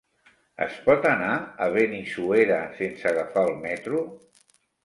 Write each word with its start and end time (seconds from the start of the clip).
Es 0.65 0.77
pot 0.85 1.05
anar 1.09 1.35
a 1.67 1.69
Benissuera 1.77 2.59
sense 2.81 3.09
agafar 3.13 3.47
el 3.51 3.55
metro? 3.67 4.03